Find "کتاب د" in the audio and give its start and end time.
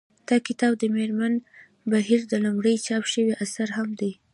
0.47-0.83